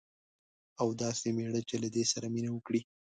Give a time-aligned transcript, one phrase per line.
[0.81, 2.81] او داسي میړه چې له دې سره مینه وکړي